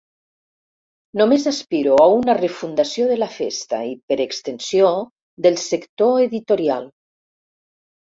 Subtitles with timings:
[1.21, 4.91] Només aspiro a una refundació de la festa i, per extensió,
[5.49, 6.93] del sector editorial.